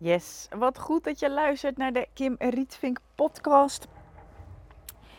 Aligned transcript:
Yes, 0.00 0.48
wat 0.50 0.78
goed 0.78 1.04
dat 1.04 1.18
je 1.18 1.30
luistert 1.30 1.76
naar 1.76 1.92
de 1.92 2.06
Kim 2.12 2.34
Rietvink 2.38 2.98
podcast. 3.14 3.86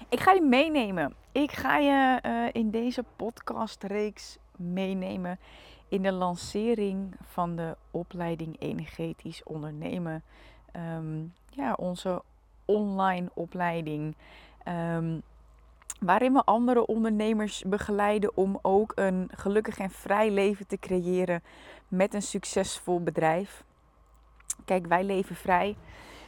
Ik 0.09 0.19
ga 0.19 0.31
je 0.31 0.41
meenemen. 0.41 1.15
Ik 1.31 1.51
ga 1.51 1.77
je 1.77 2.19
uh, 2.25 2.49
in 2.51 2.71
deze 2.71 3.03
podcastreeks 3.15 4.37
meenemen 4.55 5.39
in 5.87 6.01
de 6.01 6.11
lancering 6.11 7.15
van 7.23 7.55
de 7.55 7.75
opleiding 7.91 8.55
Energetisch 8.59 9.43
Ondernemen. 9.43 10.23
Um, 10.97 11.33
ja, 11.49 11.73
onze 11.73 12.21
online 12.65 13.29
opleiding. 13.33 14.15
Um, 14.67 15.21
waarin 15.99 16.33
we 16.33 16.43
andere 16.43 16.85
ondernemers 16.85 17.63
begeleiden 17.67 18.37
om 18.37 18.59
ook 18.61 18.91
een 18.95 19.29
gelukkig 19.35 19.77
en 19.77 19.89
vrij 19.89 20.31
leven 20.31 20.67
te 20.67 20.77
creëren 20.77 21.43
met 21.87 22.13
een 22.13 22.21
succesvol 22.21 23.03
bedrijf. 23.03 23.67
Kijk, 24.69 24.87
wij 24.87 25.03
leven 25.03 25.35
vrij. 25.35 25.75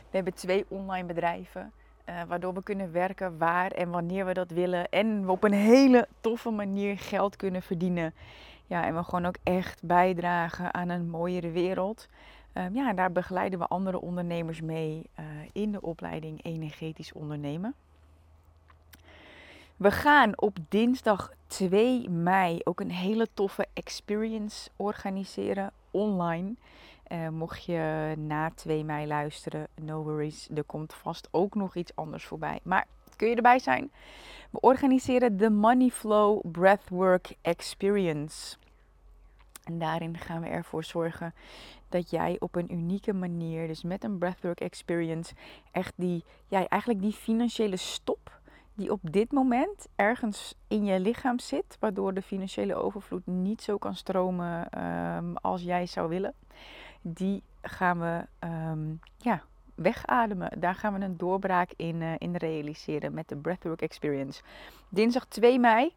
We 0.10 0.16
hebben 0.16 0.34
twee 0.34 0.66
online 0.68 1.08
bedrijven. 1.08 1.72
Uh, 2.10 2.24
waardoor 2.28 2.54
we 2.54 2.64
kunnen 2.64 2.92
werken 2.92 3.38
waar 3.38 3.72
en 3.72 3.90
wanneer 3.90 4.26
we 4.26 4.34
dat 4.34 4.52
willen. 4.52 4.90
En 4.90 5.26
we 5.26 5.32
op 5.32 5.44
een 5.44 5.54
hele 5.54 6.08
toffe 6.22 6.50
manier 6.50 6.98
geld 6.98 7.36
kunnen 7.36 7.62
verdienen. 7.62 8.14
Ja, 8.68 8.86
en 8.86 8.96
we 8.96 9.04
gewoon 9.04 9.26
ook 9.26 9.36
echt 9.44 9.84
bijdragen 9.84 10.74
aan 10.74 10.90
een 10.90 11.10
mooiere 11.10 11.52
wereld. 11.52 12.08
Uh, 12.54 12.64
ja, 12.74 12.94
daar 12.94 13.12
begeleiden 13.12 13.60
we 13.60 13.68
andere 13.68 14.02
ondernemers 14.02 14.62
mee 14.62 15.10
uh, 15.20 15.26
in 15.52 15.72
de 15.72 15.82
opleiding 15.82 16.44
Energetisch 16.44 17.14
Ondernemen. 17.14 17.74
We 19.78 19.92
gaan 19.92 20.32
op 20.36 20.58
dinsdag 20.70 21.32
2 21.48 22.10
mei 22.10 22.60
ook 22.64 22.80
een 22.80 22.92
hele 22.92 23.28
toffe 23.34 23.68
experience 23.74 24.70
organiseren 24.76 25.72
online. 25.92 26.54
Uh, 27.12 27.28
mocht 27.30 27.64
je 27.64 28.14
na 28.18 28.52
2 28.56 28.84
mei 28.84 29.08
luisteren, 29.08 29.68
no 29.82 30.04
worries, 30.04 30.50
er 30.56 30.64
komt 30.64 30.94
vast 30.94 31.28
ook 31.32 31.56
nog 31.56 31.76
iets 31.76 31.96
anders 31.96 32.26
voorbij. 32.26 32.60
Maar 32.64 32.88
kun 33.16 33.30
je 33.30 33.36
erbij 33.36 33.60
zijn? 33.60 33.92
We 34.50 34.60
organiseren 34.60 35.38
de 35.38 35.50
Money 35.50 35.90
Flow 35.90 36.52
Breathwork 36.52 37.36
Experience. 37.42 38.58
En 39.64 39.80
daarin 39.80 40.18
gaan 40.18 40.42
we 40.42 40.48
ervoor 40.48 40.84
zorgen 40.84 41.34
dat 41.90 42.10
jij 42.10 42.36
op 42.40 42.56
een 42.56 42.74
unieke 42.74 43.14
manier, 43.14 43.68
dus 43.68 43.84
met 43.84 44.04
een 44.04 44.18
breathwork 44.18 44.60
experience, 44.60 45.34
echt 45.72 45.94
die, 45.96 46.24
ja, 46.48 46.68
eigenlijk 46.68 47.02
die 47.02 47.14
financiële 47.14 47.78
stop 47.78 48.40
die 48.74 48.92
op 48.92 49.12
dit 49.12 49.32
moment 49.32 49.88
ergens 49.96 50.56
in 50.68 50.86
je 50.86 51.00
lichaam 51.00 51.40
zit, 51.40 51.78
waardoor 51.80 52.14
de 52.14 52.22
financiële 52.22 52.76
overvloed 52.76 53.26
niet 53.26 53.62
zo 53.62 53.78
kan 53.78 53.96
stromen 53.96 54.84
um, 55.18 55.38
als 55.38 55.62
jij 55.62 55.86
zou 55.86 56.10
willen 56.10 56.34
die 57.02 57.44
gaan 57.62 58.00
we 58.00 58.26
um, 58.48 59.00
ja, 59.18 59.42
wegademen. 59.76 60.60
Daar 60.60 60.76
gaan 60.76 60.94
we 60.94 61.06
een 61.06 61.18
doorbraak 61.18 61.74
in, 61.76 62.02
uh, 62.02 62.14
in 62.18 62.36
realiseren 62.36 63.14
met 63.14 63.28
de 63.28 63.36
Breathwork 63.36 63.82
Experience. 63.82 64.42
Dinsdag 64.90 65.26
2 65.26 65.60
mei. 65.60 65.94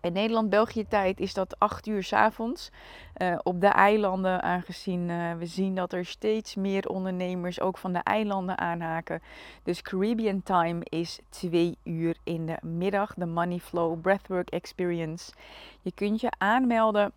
In 0.00 0.12
Nederland-België 0.12 0.86
tijd 0.86 1.20
is 1.20 1.34
dat 1.34 1.58
8 1.58 1.86
uur 1.86 2.02
s 2.02 2.12
avonds. 2.12 2.70
Uh, 3.16 3.38
op 3.42 3.60
de 3.60 3.66
eilanden, 3.66 4.42
aangezien 4.42 5.08
uh, 5.08 5.34
we 5.34 5.46
zien 5.46 5.74
dat 5.74 5.92
er 5.92 6.04
steeds 6.04 6.54
meer 6.54 6.88
ondernemers 6.88 7.60
ook 7.60 7.78
van 7.78 7.92
de 7.92 7.98
eilanden 7.98 8.58
aanhaken. 8.58 9.22
Dus 9.62 9.82
Caribbean 9.82 10.42
time 10.42 10.80
is 10.82 11.18
2 11.28 11.78
uur 11.84 12.16
in 12.24 12.46
de 12.46 12.56
middag. 12.62 13.14
De 13.14 13.26
Money 13.26 13.58
Flow 13.58 14.00
Breathwork 14.00 14.50
Experience. 14.50 15.32
Je 15.80 15.92
kunt 15.92 16.20
je 16.20 16.30
aanmelden 16.38 17.12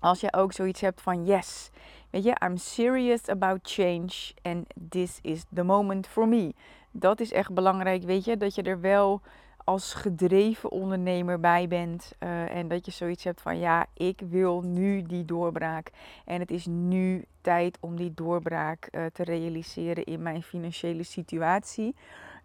als 0.00 0.20
je 0.20 0.32
ook 0.32 0.52
zoiets 0.52 0.80
hebt 0.80 1.00
van 1.00 1.24
yes, 1.24 1.70
weet 2.10 2.24
je, 2.24 2.36
I'm 2.44 2.56
serious 2.56 3.28
about 3.28 3.58
change 3.62 4.32
and 4.42 4.66
this 4.88 5.18
is 5.22 5.44
the 5.54 5.62
moment 5.62 6.06
for 6.06 6.28
me. 6.28 6.54
Dat 6.90 7.20
is 7.20 7.32
echt 7.32 7.54
belangrijk, 7.54 8.02
weet 8.02 8.24
je, 8.24 8.36
dat 8.36 8.54
je 8.54 8.62
er 8.62 8.80
wel 8.80 9.20
als 9.66 9.94
gedreven 9.94 10.70
ondernemer 10.70 11.40
bij 11.40 11.68
bent 11.68 12.12
uh, 12.20 12.56
en 12.56 12.68
dat 12.68 12.86
je 12.86 12.92
zoiets 12.92 13.24
hebt 13.24 13.40
van 13.40 13.58
ja, 13.58 13.86
ik 13.94 14.20
wil 14.28 14.60
nu 14.60 15.02
die 15.02 15.24
doorbraak 15.24 15.90
en 16.24 16.40
het 16.40 16.50
is 16.50 16.66
nu 16.66 17.24
tijd 17.40 17.78
om 17.80 17.96
die 17.96 18.14
doorbraak 18.14 18.88
uh, 18.90 19.04
te 19.12 19.24
realiseren 19.24 20.04
in 20.04 20.22
mijn 20.22 20.42
financiële 20.42 21.02
situatie. 21.02 21.94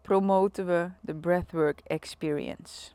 promoten 0.01 0.65
we 0.65 0.89
de 1.01 1.15
Breathwork 1.15 1.79
Experience. 1.83 2.91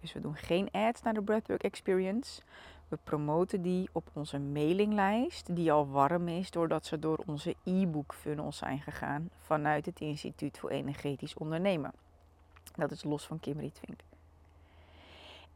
Dus 0.00 0.12
we 0.12 0.20
doen 0.20 0.36
geen 0.36 0.68
ads 0.72 1.02
naar 1.02 1.14
de 1.14 1.22
Breathwork 1.22 1.62
Experience. 1.62 2.42
We 2.88 2.98
promoten 3.04 3.62
die 3.62 3.88
op 3.92 4.08
onze 4.12 4.38
mailinglijst, 4.38 5.56
die 5.56 5.72
al 5.72 5.88
warm 5.88 6.28
is 6.28 6.50
doordat 6.50 6.86
ze 6.86 6.98
door 6.98 7.22
onze 7.26 7.54
e-book 7.64 8.14
funnels 8.14 8.56
zijn 8.56 8.80
gegaan 8.80 9.30
vanuit 9.40 9.86
het 9.86 10.00
Instituut 10.00 10.58
voor 10.58 10.70
Energetisch 10.70 11.34
Ondernemen. 11.34 11.92
Dat 12.76 12.90
is 12.90 13.04
los 13.04 13.26
van 13.26 13.40
Kim 13.40 13.58
Rietvink. 13.58 14.00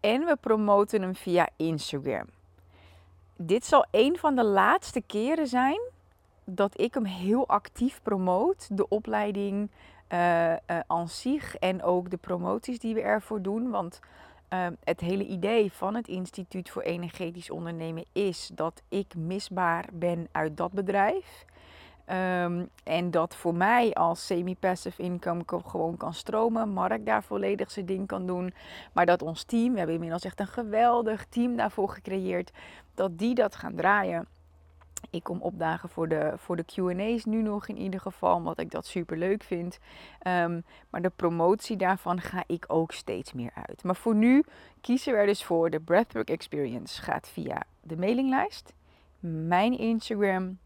En 0.00 0.24
we 0.24 0.36
promoten 0.40 1.02
hem 1.02 1.14
via 1.14 1.48
Instagram. 1.56 2.26
Dit 3.36 3.64
zal 3.64 3.86
een 3.90 4.18
van 4.18 4.36
de 4.36 4.44
laatste 4.44 5.00
keren 5.00 5.46
zijn 5.46 5.80
dat 6.44 6.80
ik 6.80 6.94
hem 6.94 7.04
heel 7.04 7.48
actief 7.48 8.00
promoot. 8.02 8.68
De 8.76 8.88
opleiding 8.88 9.70
uh, 10.08 10.50
uh, 10.50 10.56
aan 10.86 11.08
zich 11.08 11.56
en 11.56 11.82
ook 11.82 12.10
de 12.10 12.16
promoties 12.16 12.78
die 12.78 12.94
we 12.94 13.00
ervoor 13.00 13.42
doen. 13.42 13.70
Want 13.70 14.00
uh, 14.54 14.66
het 14.84 15.00
hele 15.00 15.26
idee 15.26 15.72
van 15.72 15.94
het 15.94 16.08
Instituut 16.08 16.70
voor 16.70 16.82
Energetisch 16.82 17.50
Ondernemen 17.50 18.04
is 18.12 18.50
dat 18.54 18.82
ik 18.88 19.14
misbaar 19.16 19.84
ben 19.92 20.28
uit 20.32 20.56
dat 20.56 20.72
bedrijf. 20.72 21.44
Um, 22.10 22.68
en 22.84 23.10
dat 23.10 23.34
voor 23.34 23.54
mij 23.54 23.92
als 23.92 24.26
semi-passive 24.26 25.02
income 25.02 25.42
gewoon 25.46 25.96
kan 25.96 26.14
stromen. 26.14 26.68
Mark 26.68 27.06
daar 27.06 27.22
volledig 27.22 27.70
zijn 27.70 27.86
ding 27.86 28.06
kan 28.06 28.26
doen. 28.26 28.54
Maar 28.92 29.06
dat 29.06 29.22
ons 29.22 29.44
team, 29.44 29.70
we 29.72 29.76
hebben 29.76 29.94
inmiddels 29.94 30.24
echt 30.24 30.40
een 30.40 30.46
geweldig 30.46 31.26
team 31.26 31.56
daarvoor 31.56 31.88
gecreëerd. 31.88 32.50
Dat 32.94 33.18
die 33.18 33.34
dat 33.34 33.56
gaan 33.56 33.74
draaien. 33.74 34.26
Ik 35.10 35.22
kom 35.22 35.40
opdagen 35.40 35.88
voor 35.88 36.08
de, 36.08 36.32
voor 36.36 36.56
de 36.56 36.64
QA's 36.64 37.24
nu 37.24 37.42
nog 37.42 37.68
in 37.68 37.76
ieder 37.76 38.00
geval, 38.00 38.34
omdat 38.34 38.58
ik 38.58 38.70
dat 38.70 38.86
super 38.86 39.16
leuk 39.16 39.42
vind. 39.42 39.78
Um, 40.26 40.64
maar 40.90 41.02
de 41.02 41.12
promotie 41.16 41.76
daarvan 41.76 42.20
ga 42.20 42.44
ik 42.46 42.64
ook 42.68 42.92
steeds 42.92 43.32
meer 43.32 43.52
uit. 43.54 43.84
Maar 43.84 43.96
voor 43.96 44.14
nu 44.14 44.44
kiezen 44.80 45.12
we 45.12 45.18
er 45.18 45.26
dus 45.26 45.44
voor. 45.44 45.70
De 45.70 45.80
Breathwork 45.80 46.30
Experience 46.30 47.02
gaat 47.02 47.28
via 47.28 47.62
de 47.80 47.96
mailinglijst, 47.96 48.74
mijn 49.20 49.78
Instagram 49.78 50.58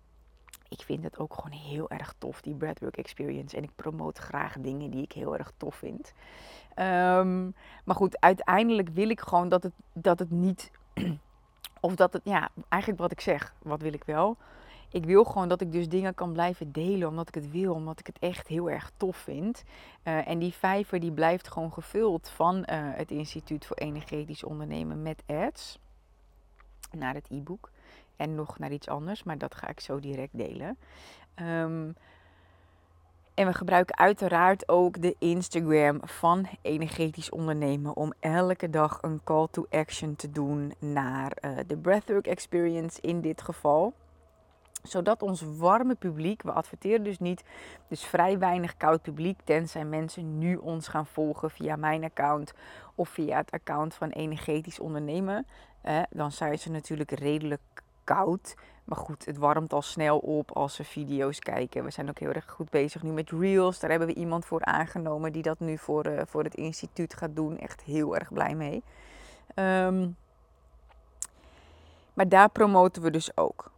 ik 0.68 0.82
vind 0.82 1.04
het 1.04 1.18
ook 1.18 1.34
gewoon 1.34 1.58
heel 1.58 1.90
erg 1.90 2.14
tof, 2.18 2.40
die 2.40 2.54
breathwork 2.54 2.96
experience. 2.96 3.56
En 3.56 3.62
ik 3.62 3.70
promote 3.76 4.20
graag 4.20 4.56
dingen 4.58 4.90
die 4.90 5.02
ik 5.02 5.12
heel 5.12 5.36
erg 5.36 5.52
tof 5.56 5.74
vind. 5.74 6.12
Ehm, 6.74 7.44
maar 7.84 7.96
goed, 7.96 8.20
uiteindelijk 8.20 8.88
wil 8.88 9.08
ik 9.08 9.20
gewoon 9.20 9.48
dat 9.48 9.62
het, 9.62 9.72
dat 9.92 10.18
het 10.18 10.30
niet. 10.30 10.70
Of 11.80 11.94
dat 11.94 12.12
het, 12.12 12.22
ja, 12.24 12.48
eigenlijk 12.68 13.02
wat 13.02 13.12
ik 13.12 13.20
zeg, 13.20 13.54
wat 13.62 13.82
wil 13.82 13.92
ik 13.92 14.04
wel? 14.04 14.36
Ik 14.90 15.04
wil 15.04 15.24
gewoon 15.24 15.48
dat 15.48 15.60
ik 15.60 15.72
dus 15.72 15.88
dingen 15.88 16.14
kan 16.14 16.32
blijven 16.32 16.72
delen, 16.72 17.08
omdat 17.08 17.28
ik 17.28 17.34
het 17.34 17.50
wil, 17.50 17.74
omdat 17.74 18.00
ik 18.00 18.06
het 18.06 18.18
echt 18.18 18.46
heel 18.46 18.70
erg 18.70 18.90
tof 18.96 19.16
vind. 19.16 19.64
Uh, 20.04 20.28
en 20.28 20.38
die 20.38 20.52
vijver 20.52 21.00
die 21.00 21.12
blijft 21.12 21.48
gewoon 21.48 21.72
gevuld 21.72 22.28
van 22.28 22.56
uh, 22.56 22.64
het 22.70 23.10
Instituut 23.10 23.66
voor 23.66 23.76
Energetisch 23.76 24.44
Ondernemen 24.44 25.02
met 25.02 25.22
ads. 25.26 25.78
Naar 26.90 27.14
het 27.14 27.26
e-book. 27.30 27.70
En 28.16 28.34
nog 28.34 28.58
naar 28.58 28.72
iets 28.72 28.88
anders, 28.88 29.22
maar 29.22 29.38
dat 29.38 29.54
ga 29.54 29.68
ik 29.68 29.80
zo 29.80 30.00
direct 30.00 30.38
delen. 30.38 30.78
Um, 31.36 31.96
en 33.38 33.46
we 33.46 33.54
gebruiken 33.54 33.96
uiteraard 33.96 34.68
ook 34.68 35.02
de 35.02 35.16
Instagram 35.18 36.00
van 36.04 36.48
Energetisch 36.62 37.30
Ondernemen 37.30 37.96
om 37.96 38.12
elke 38.20 38.70
dag 38.70 38.98
een 39.02 39.20
call 39.24 39.46
to 39.50 39.66
action 39.70 40.16
te 40.16 40.30
doen 40.30 40.74
naar 40.78 41.36
uh, 41.40 41.50
de 41.66 41.76
Breathwork 41.76 42.26
Experience 42.26 43.00
in 43.00 43.20
dit 43.20 43.42
geval 43.42 43.92
zodat 44.82 45.22
ons 45.22 45.42
warme 45.56 45.94
publiek, 45.94 46.42
we 46.42 46.52
adverteren 46.52 47.02
dus 47.02 47.18
niet, 47.18 47.44
dus 47.88 48.04
vrij 48.04 48.38
weinig 48.38 48.76
koud 48.76 49.02
publiek, 49.02 49.38
tenzij 49.44 49.84
mensen 49.84 50.38
nu 50.38 50.56
ons 50.56 50.88
gaan 50.88 51.06
volgen 51.06 51.50
via 51.50 51.76
mijn 51.76 52.04
account 52.04 52.52
of 52.94 53.08
via 53.08 53.36
het 53.36 53.50
account 53.50 53.94
van 53.94 54.08
Energetisch 54.08 54.80
Ondernemen. 54.80 55.46
Eh, 55.80 56.02
dan 56.10 56.32
zijn 56.32 56.58
ze 56.58 56.70
natuurlijk 56.70 57.10
redelijk 57.10 57.60
koud. 58.08 58.54
Maar 58.84 58.98
goed, 58.98 59.24
het 59.24 59.38
warmt 59.38 59.72
al 59.72 59.82
snel 59.82 60.18
op 60.18 60.50
als 60.52 60.74
ze 60.74 60.84
video's 60.84 61.38
kijken. 61.38 61.84
We 61.84 61.90
zijn 61.90 62.08
ook 62.08 62.18
heel 62.18 62.32
erg 62.32 62.50
goed 62.50 62.70
bezig 62.70 63.02
nu 63.02 63.10
met 63.10 63.30
Reels. 63.30 63.78
Daar 63.78 63.90
hebben 63.90 64.08
we 64.08 64.14
iemand 64.14 64.44
voor 64.44 64.64
aangenomen 64.64 65.32
die 65.32 65.42
dat 65.42 65.60
nu 65.60 65.78
voor, 65.78 66.06
uh, 66.06 66.20
voor 66.26 66.44
het 66.44 66.54
instituut 66.54 67.14
gaat 67.14 67.36
doen. 67.36 67.58
Echt 67.58 67.80
heel 67.80 68.14
erg 68.16 68.32
blij 68.32 68.54
mee. 68.54 68.82
Um, 69.54 70.16
maar 72.14 72.28
daar 72.28 72.50
promoten 72.50 73.02
we 73.02 73.10
dus 73.10 73.36
ook. 73.36 73.70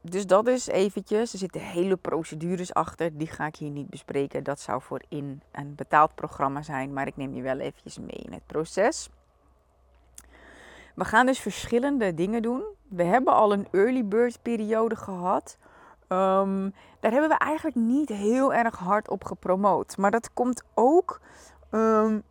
Dus 0.00 0.26
dat 0.26 0.46
is 0.46 0.66
eventjes. 0.66 1.32
Er 1.32 1.38
zitten 1.38 1.60
hele 1.60 1.96
procedures 1.96 2.74
achter. 2.74 3.18
Die 3.18 3.26
ga 3.26 3.46
ik 3.46 3.56
hier 3.56 3.70
niet 3.70 3.88
bespreken. 3.88 4.44
Dat 4.44 4.60
zou 4.60 4.82
voor 4.82 5.02
in 5.08 5.42
een 5.52 5.74
betaald 5.74 6.14
programma 6.14 6.62
zijn. 6.62 6.92
Maar 6.92 7.06
ik 7.06 7.16
neem 7.16 7.34
je 7.34 7.42
wel 7.42 7.58
eventjes 7.58 7.98
mee 7.98 8.22
in 8.26 8.32
het 8.32 8.46
proces. 8.46 9.08
We 10.94 11.04
gaan 11.04 11.26
dus 11.26 11.38
verschillende 11.38 12.14
dingen 12.14 12.42
doen. 12.42 12.62
We 12.88 13.02
hebben 13.02 13.34
al 13.34 13.52
een 13.52 13.68
early 13.70 14.04
bird 14.04 14.42
periode 14.42 14.96
gehad. 14.96 15.58
Um, 16.08 16.74
daar 17.00 17.12
hebben 17.12 17.28
we 17.28 17.38
eigenlijk 17.38 17.76
niet 17.76 18.08
heel 18.08 18.54
erg 18.54 18.78
hard 18.78 19.08
op 19.08 19.24
gepromoot. 19.24 19.96
Maar 19.96 20.10
dat 20.10 20.32
komt 20.32 20.62
ook 20.74 21.20
um, 21.70 22.22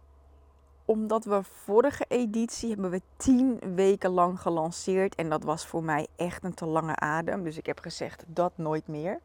omdat 0.85 1.25
we 1.25 1.43
vorige 1.43 2.05
editie 2.07 2.69
hebben 2.69 2.89
we 2.89 3.01
tien 3.17 3.59
weken 3.75 4.09
lang 4.09 4.41
gelanceerd. 4.41 5.15
En 5.15 5.29
dat 5.29 5.43
was 5.43 5.65
voor 5.65 5.83
mij 5.83 6.07
echt 6.15 6.43
een 6.43 6.53
te 6.53 6.65
lange 6.65 6.95
adem. 6.95 7.43
Dus 7.43 7.57
ik 7.57 7.65
heb 7.65 7.79
gezegd 7.79 8.23
dat 8.27 8.51
nooit 8.55 8.87
meer. 8.87 9.19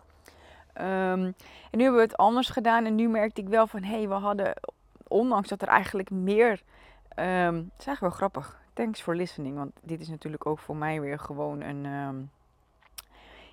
Um, 0.74 0.84
en 0.84 1.34
nu 1.70 1.82
hebben 1.82 2.00
we 2.00 2.06
het 2.06 2.16
anders 2.16 2.48
gedaan. 2.48 2.84
En 2.84 2.94
nu 2.94 3.08
merkte 3.08 3.40
ik 3.40 3.48
wel 3.48 3.66
van 3.66 3.82
hé, 3.82 3.96
hey, 3.96 4.08
we 4.08 4.14
hadden, 4.14 4.54
ondanks 5.08 5.48
dat 5.48 5.62
er 5.62 5.68
eigenlijk 5.68 6.10
meer. 6.10 6.62
Het 7.14 7.54
is 7.78 7.86
eigenlijk 7.86 8.00
wel 8.00 8.10
grappig. 8.10 8.64
Thanks 8.76 9.00
for 9.00 9.16
listening. 9.16 9.56
Want 9.56 9.72
dit 9.82 10.00
is 10.00 10.08
natuurlijk 10.08 10.46
ook 10.46 10.58
voor 10.58 10.76
mij 10.76 11.00
weer 11.00 11.18
gewoon 11.18 11.60
een. 11.60 11.84
Um, 11.84 12.30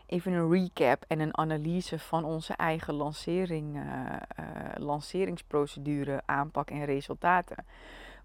even 0.05 0.31
een 0.31 0.51
recap 0.51 1.05
en 1.07 1.19
een 1.19 1.37
analyse 1.37 1.99
van 1.99 2.23
onze 2.23 2.53
eigen 2.53 2.93
lancering, 2.93 3.75
uh, 3.75 3.83
uh, 3.83 4.45
lanceringsprocedure, 4.75 6.21
aanpak 6.25 6.69
en 6.69 6.85
resultaten. 6.85 7.65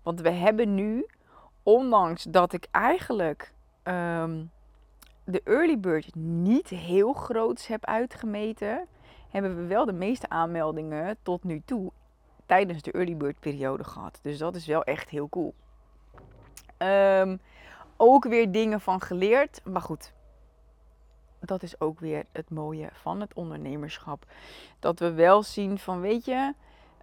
Want 0.03 0.21
we 0.21 0.31
hebben 0.31 0.75
nu, 0.75 1.07
ondanks 1.63 2.23
dat 2.23 2.53
ik 2.53 2.67
eigenlijk 2.71 3.53
um, 3.85 4.51
de 5.25 5.41
early 5.45 5.79
bird 5.79 6.15
niet 6.15 6.69
heel 6.69 7.13
groots 7.13 7.67
heb 7.67 7.85
uitgemeten, 7.85 8.87
hebben 9.31 9.57
we 9.57 9.67
wel 9.67 9.85
de 9.85 9.93
meeste 9.93 10.29
aanmeldingen 10.29 11.17
tot 11.23 11.45
nu 11.45 11.63
toe 11.65 11.93
tijdens 12.47 12.83
de 12.83 12.93
early 12.93 13.17
bird 13.17 13.41
periode 13.41 13.85
gehad. 13.85 14.19
Dus 14.23 14.39
dat 14.39 14.55
is 14.55 14.67
wel 14.67 14.85
echt 14.85 15.11
heel 15.11 15.29
cool. 15.29 15.55
Um, 16.79 17.41
ook 17.97 18.25
weer 18.25 18.53
dingen 18.53 18.81
van 18.81 19.01
geleerd. 19.01 19.61
Maar 19.65 19.83
goed, 19.83 20.13
dat 21.41 21.63
is 21.63 21.81
ook 21.81 22.01
weer 22.01 22.25
het 22.33 22.51
mooie 22.51 22.89
van 22.93 23.21
het 23.21 23.35
ondernemerschap. 23.35 24.25
Dat 24.79 24.99
we 24.99 25.13
wel 25.13 25.43
zien 25.43 25.79
van, 25.79 26.01
weet 26.01 26.25
je, 26.25 26.55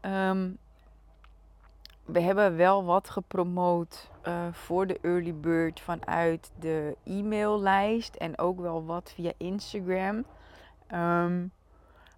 um, 0.02 0.58
we 2.06 2.20
hebben 2.20 2.56
wel 2.56 2.84
wat 2.84 3.10
gepromoot 3.10 4.10
uh, 4.28 4.48
voor 4.52 4.88
de 4.88 5.00
early 5.02 5.36
bird 5.36 5.80
vanuit 5.80 6.52
de 6.60 6.98
e-maillijst 7.04 8.16
en 8.16 8.38
ook 8.38 8.60
wel 8.60 8.86
wat 8.86 9.12
via 9.16 9.32
Instagram. 9.38 10.26
Um, 10.94 11.52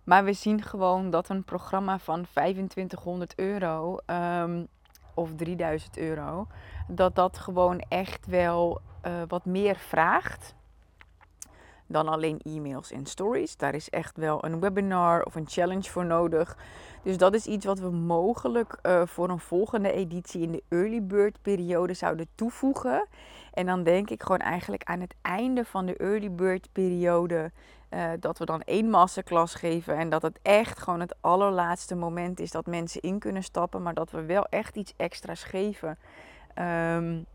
maar 0.04 0.24
we 0.24 0.34
zien 0.34 0.62
gewoon 0.62 1.10
dat 1.10 1.30
een 1.30 1.44
programma 1.44 2.00
van 2.00 2.26
2500 2.32 3.34
euro 3.36 4.00
of 5.14 5.36
3000 5.36 5.98
euro, 5.98 6.48
dat 6.88 7.16
dat 7.16 7.38
gewoon 7.38 7.80
echt 7.88 8.26
wel 8.26 8.82
uh, 9.06 9.12
wat 9.28 9.46
meer 9.46 9.76
vraagt 9.76 10.56
dan 11.88 12.08
alleen 12.08 12.40
e-mails 12.44 12.92
en 12.92 13.06
stories. 13.06 13.58
Daar 13.58 13.74
is 13.74 13.90
echt 13.90 14.18
wel 14.18 14.46
een 14.46 14.60
webinar 14.60 15.24
of 15.24 15.36
een 15.36 15.48
challenge 15.48 15.90
voor 15.90 16.06
nodig. 16.06 16.58
Dus 17.04 17.18
dat 17.18 17.34
is 17.34 17.46
iets 17.46 17.66
wat 17.66 17.80
we 17.80 17.90
mogelijk 17.90 18.78
uh, 18.84 19.02
voor 19.06 19.30
een 19.30 19.40
volgende 19.40 19.92
editie 19.92 20.42
in 20.42 20.52
de 20.52 20.64
early 20.68 21.04
bird 21.04 21.42
periode 21.42 21.94
zouden 21.94 22.28
toevoegen. 22.36 23.08
En 23.54 23.66
dan 23.66 23.84
denk 23.84 24.10
ik 24.10 24.22
gewoon 24.22 24.40
eigenlijk 24.40 24.84
aan 24.84 25.00
het 25.00 25.16
einde 25.22 25.66
van 25.66 25.86
de 25.86 25.98
early 25.98 26.32
bird 26.32 26.70
periode 26.72 27.52
uh, 27.90 28.10
dat 28.20 28.38
we 28.38 28.46
dan 28.46 28.62
één 28.62 28.90
masterclass 28.90 29.56
geven 29.56 29.96
en 29.96 30.10
dat 30.10 30.22
het 30.22 30.40
echt 30.42 30.80
gewoon 30.80 31.00
het 31.00 31.16
allerlaatste 31.22 31.96
moment 31.96 32.40
is 32.40 32.52
dat 32.52 32.66
mensen 32.66 33.02
in 33.02 33.20
kunnen 33.20 33.44
stappen, 33.44 33.82
maar 33.82 33.94
dat 33.94 34.12
we 34.12 34.22
wel 34.22 34.46
echt 34.50 34.76
iets 34.76 34.94
extra's 34.98 35.44
geven. 35.44 35.98
Um, 36.60 37.26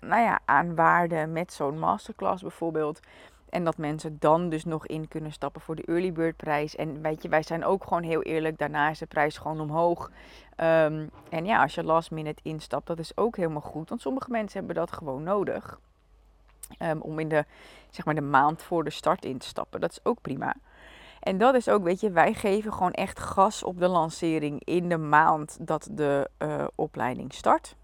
nou 0.00 0.22
ja, 0.22 0.40
aan 0.44 0.74
waarde 0.74 1.26
met 1.26 1.52
zo'n 1.52 1.78
masterclass 1.78 2.42
bijvoorbeeld. 2.42 3.00
En 3.48 3.64
dat 3.64 3.76
mensen 3.76 4.16
dan 4.18 4.48
dus 4.48 4.64
nog 4.64 4.86
in 4.86 5.08
kunnen 5.08 5.32
stappen 5.32 5.60
voor 5.60 5.74
de 5.74 5.84
early 5.84 6.12
bird 6.12 6.36
prijs. 6.36 6.76
En 6.76 7.02
weet 7.02 7.22
je, 7.22 7.28
wij 7.28 7.42
zijn 7.42 7.64
ook 7.64 7.84
gewoon 7.84 8.02
heel 8.02 8.22
eerlijk. 8.22 8.58
Daarna 8.58 8.88
is 8.90 8.98
de 8.98 9.06
prijs 9.06 9.38
gewoon 9.38 9.60
omhoog. 9.60 10.10
Um, 10.56 11.10
en 11.28 11.44
ja, 11.44 11.62
als 11.62 11.74
je 11.74 11.84
last 11.84 12.10
minute 12.10 12.40
instapt, 12.42 12.86
dat 12.86 12.98
is 12.98 13.16
ook 13.16 13.36
helemaal 13.36 13.60
goed. 13.60 13.88
Want 13.88 14.00
sommige 14.00 14.30
mensen 14.30 14.58
hebben 14.58 14.76
dat 14.76 14.92
gewoon 14.92 15.22
nodig. 15.22 15.78
Um, 16.82 17.00
om 17.00 17.18
in 17.18 17.28
de, 17.28 17.44
zeg 17.90 18.04
maar, 18.04 18.14
de 18.14 18.20
maand 18.20 18.62
voor 18.62 18.84
de 18.84 18.90
start 18.90 19.24
in 19.24 19.38
te 19.38 19.46
stappen. 19.46 19.80
Dat 19.80 19.90
is 19.90 20.00
ook 20.02 20.20
prima. 20.20 20.54
En 21.20 21.38
dat 21.38 21.54
is 21.54 21.68
ook, 21.68 21.82
weet 21.82 22.00
je, 22.00 22.10
wij 22.10 22.34
geven 22.34 22.72
gewoon 22.72 22.92
echt 22.92 23.18
gas 23.18 23.62
op 23.62 23.78
de 23.78 23.88
lancering 23.88 24.64
in 24.64 24.88
de 24.88 24.98
maand 24.98 25.56
dat 25.60 25.88
de 25.90 26.30
uh, 26.38 26.64
opleiding 26.74 27.34
start. 27.34 27.76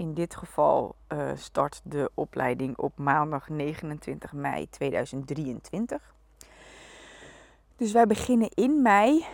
In 0.00 0.14
dit 0.14 0.36
geval 0.36 0.94
uh, 1.12 1.30
start 1.34 1.80
de 1.84 2.10
opleiding 2.14 2.76
op 2.76 2.98
maandag 2.98 3.48
29 3.48 4.32
mei 4.32 4.68
2023. 4.68 6.14
Dus 7.76 7.92
wij 7.92 8.06
beginnen 8.06 8.48
in 8.48 8.82
mei 8.82 9.26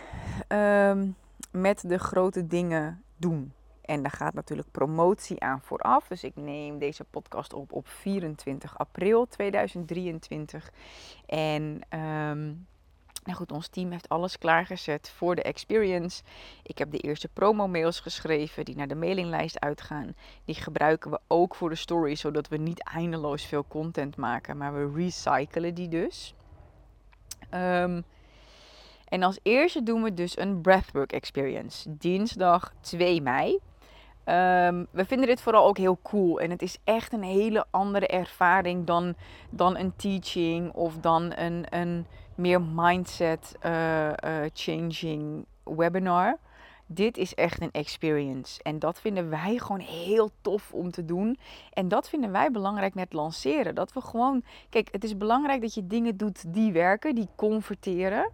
um, 0.47 1.15
met 1.51 1.83
de 1.85 1.97
grote 1.97 2.47
dingen 2.47 3.03
doen. 3.17 3.53
En 3.81 4.01
daar 4.01 4.11
gaat 4.11 4.33
natuurlijk 4.33 4.71
promotie 4.71 5.41
aan 5.41 5.61
vooraf. 5.61 6.07
Dus 6.07 6.23
ik 6.23 6.35
neem 6.35 6.79
deze 6.79 7.03
podcast 7.03 7.53
op 7.53 7.71
op 7.71 7.87
24 7.87 8.77
april 8.77 9.27
2023. 9.27 10.71
En 11.25 11.81
um, 11.99 12.67
nou 13.27 13.39
goed, 13.39 13.51
ons 13.51 13.67
team 13.67 13.91
heeft 13.91 14.09
alles 14.09 14.37
klaargezet 14.37 15.09
voor 15.15 15.35
de 15.35 15.41
experience. 15.41 16.23
Ik 16.63 16.77
heb 16.77 16.91
de 16.91 16.97
eerste 16.97 17.27
promo-mails 17.27 17.99
geschreven 17.99 18.65
die 18.65 18.75
naar 18.75 18.87
de 18.87 18.95
mailinglijst 18.95 19.59
uitgaan. 19.59 20.15
Die 20.45 20.55
gebruiken 20.55 21.11
we 21.11 21.19
ook 21.27 21.55
voor 21.55 21.69
de 21.69 21.75
story, 21.75 22.15
zodat 22.15 22.47
we 22.47 22.57
niet 22.57 22.83
eindeloos 22.83 23.45
veel 23.45 23.65
content 23.67 24.17
maken, 24.17 24.57
maar 24.57 24.73
we 24.73 24.91
recyclen 24.95 25.73
die 25.73 25.87
dus. 25.87 26.33
Um, 27.51 28.03
en 29.07 29.23
als 29.23 29.39
eerste 29.43 29.83
doen 29.83 30.03
we 30.03 30.13
dus 30.13 30.37
een 30.37 30.61
breathwork 30.61 31.11
experience. 31.11 31.97
Dinsdag 31.97 32.73
2 32.81 33.21
mei. 33.21 33.59
Um, 34.25 34.87
we 34.91 35.05
vinden 35.05 35.27
dit 35.27 35.41
vooral 35.41 35.65
ook 35.65 35.77
heel 35.77 35.99
cool. 36.01 36.39
En 36.39 36.49
het 36.49 36.61
is 36.61 36.77
echt 36.83 37.13
een 37.13 37.23
hele 37.23 37.65
andere 37.69 38.07
ervaring 38.07 38.85
dan, 38.85 39.15
dan 39.49 39.77
een 39.77 39.95
teaching 39.95 40.73
of 40.73 40.97
dan 40.97 41.33
een, 41.35 41.65
een 41.69 42.05
meer 42.37 42.61
mindset 42.61 43.55
uh, 43.65 44.07
uh, 44.07 44.13
changing 44.53 45.45
webinar. 45.63 46.37
dit 46.85 47.17
is 47.17 47.35
echt 47.35 47.61
een 47.61 47.71
experience. 47.71 48.63
En 48.63 48.79
dat 48.79 48.99
vinden 48.99 49.29
wij 49.29 49.57
gewoon 49.57 49.79
heel 49.79 50.29
tof 50.41 50.73
om 50.73 50.91
te 50.91 51.05
doen. 51.05 51.39
En 51.73 51.87
dat 51.87 52.09
vinden 52.09 52.31
wij 52.31 52.51
belangrijk 52.51 52.93
met 52.93 53.13
lanceren. 53.13 53.75
Dat 53.75 53.93
we 53.93 54.01
gewoon, 54.01 54.43
kijk, 54.69 54.87
het 54.91 55.03
is 55.03 55.17
belangrijk 55.17 55.61
dat 55.61 55.73
je 55.73 55.87
dingen 55.87 56.17
doet 56.17 56.53
die 56.53 56.71
werken, 56.71 57.15
die 57.15 57.29
converteren. 57.35 58.31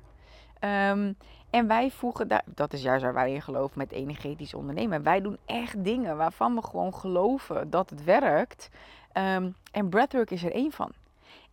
Ehm, 0.60 1.13
en 1.50 1.67
wij 1.67 1.91
voegen 1.91 2.27
daar, 2.27 2.43
dat 2.45 2.74
is 2.74 2.81
juist 2.81 3.03
waar 3.03 3.13
wij 3.13 3.33
in 3.33 3.41
geloven 3.41 3.77
met 3.77 3.91
energetisch 3.91 4.53
ondernemen. 4.53 5.03
Wij 5.03 5.22
doen 5.22 5.38
echt 5.45 5.83
dingen 5.83 6.17
waarvan 6.17 6.55
we 6.55 6.63
gewoon 6.63 6.93
geloven 6.93 7.69
dat 7.69 7.89
het 7.89 8.03
werkt. 8.03 8.69
Ehm, 9.12 9.50
en 9.72 9.89
breathwork 9.89 10.31
is 10.31 10.43
er 10.43 10.51
één 10.51 10.72
van. 10.72 10.91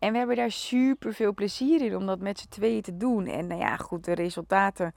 En 0.01 0.13
we 0.13 0.19
hebben 0.19 0.37
daar 0.37 0.51
super 0.51 1.15
veel 1.15 1.35
plezier 1.35 1.81
in 1.81 1.97
om 1.97 2.07
dat 2.07 2.19
met 2.19 2.39
z'n 2.39 2.49
tweeën 2.49 2.83
te 2.83 2.97
doen. 2.97 3.27
En 3.27 3.47
nou 3.47 3.61
ja, 3.61 3.77
goed, 3.77 4.05
de 4.05 4.15
resultaten 4.15 4.95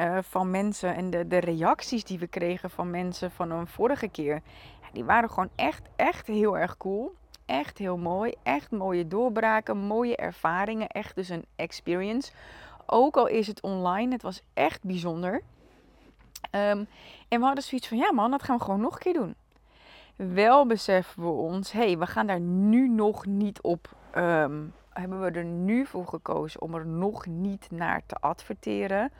uh, 0.00 0.18
van 0.22 0.50
mensen 0.50 0.94
en 0.94 1.10
de, 1.10 1.26
de 1.26 1.38
reacties 1.38 2.04
die 2.04 2.18
we 2.18 2.26
kregen 2.26 2.70
van 2.70 2.90
mensen 2.90 3.30
van 3.30 3.50
een 3.50 3.66
vorige 3.66 4.08
keer, 4.08 4.42
ja, 4.82 4.88
die 4.92 5.04
waren 5.04 5.30
gewoon 5.30 5.50
echt, 5.54 5.82
echt 5.96 6.26
heel 6.26 6.58
erg 6.58 6.76
cool. 6.76 7.14
Echt 7.46 7.78
heel 7.78 7.96
mooi. 7.96 8.34
Echt 8.42 8.70
mooie 8.70 9.06
doorbraken, 9.06 9.76
mooie 9.76 10.16
ervaringen. 10.16 10.88
Echt 10.88 11.14
dus 11.14 11.28
een 11.28 11.44
experience. 11.56 12.32
Ook 12.86 13.16
al 13.16 13.26
is 13.26 13.46
het 13.46 13.60
online, 13.60 14.12
het 14.12 14.22
was 14.22 14.42
echt 14.54 14.84
bijzonder. 14.84 15.42
Um, 16.50 16.88
en 17.28 17.40
we 17.40 17.44
hadden 17.44 17.64
zoiets 17.64 17.88
van, 17.88 17.96
ja 17.96 18.12
man, 18.12 18.30
dat 18.30 18.42
gaan 18.42 18.56
we 18.56 18.64
gewoon 18.64 18.80
nog 18.80 18.94
een 18.94 19.00
keer 19.00 19.12
doen. 19.12 19.34
Wel 20.16 20.66
beseffen 20.66 21.22
we 21.22 21.28
ons, 21.28 21.72
hé, 21.72 21.84
hey, 21.84 21.98
we 21.98 22.06
gaan 22.06 22.26
daar 22.26 22.40
nu 22.40 22.88
nog 22.88 23.26
niet 23.26 23.60
op 23.60 23.88
um, 24.14 24.72
hebben 24.90 25.20
we 25.20 25.30
er 25.30 25.44
nu 25.44 25.86
voor 25.86 26.06
gekozen 26.06 26.60
om 26.60 26.74
er 26.74 26.86
nog 26.86 27.26
niet 27.26 27.70
naar 27.70 28.02
te 28.06 28.14
adverteren. 28.14 29.12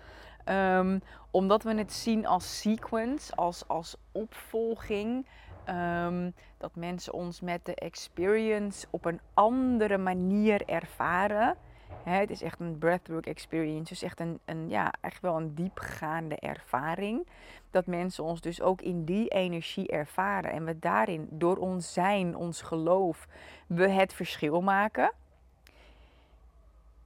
Um, 0.45 1.01
omdat 1.31 1.63
we 1.63 1.75
het 1.75 1.93
zien 1.93 2.27
als 2.27 2.61
sequence, 2.61 3.35
als, 3.35 3.69
als 3.69 3.97
opvolging. 4.13 5.27
Um, 5.69 6.35
dat 6.59 6.75
mensen 6.75 7.13
ons 7.13 7.41
met 7.41 7.65
de 7.65 7.75
experience 7.75 8.87
op 8.91 9.05
een 9.05 9.21
andere 9.35 9.99
manier 9.99 10.69
ervaren. 10.69 11.57
He, 12.11 12.21
het 12.21 12.31
is 12.31 12.43
echt 12.43 12.61
een 12.61 12.79
breathwork 12.79 13.27
experience. 13.27 13.89
Dus 13.89 14.03
echt 14.03 14.21
een, 14.21 14.39
een, 14.45 14.69
ja, 14.69 14.93
echt 15.01 15.21
wel 15.21 15.37
een 15.37 15.55
diepgaande 15.55 16.37
ervaring. 16.37 17.27
Dat 17.71 17.87
mensen 17.87 18.25
ons 18.25 18.41
dus 18.41 18.61
ook 18.61 18.81
in 18.81 19.05
die 19.05 19.29
energie 19.29 19.89
ervaren. 19.89 20.51
En 20.51 20.65
we 20.65 20.79
daarin, 20.79 21.29
door 21.31 21.57
ons 21.57 21.93
zijn, 21.93 22.37
ons 22.37 22.63
geloof, 22.63 23.29
we 23.67 23.89
het 23.89 24.13
verschil 24.13 24.61
maken. 24.61 25.13